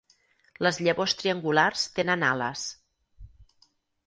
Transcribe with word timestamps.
Les 0.67 0.79
llavors 0.87 1.13
triangulars 1.19 1.83
tenen 1.99 2.25
ales. 2.31 2.65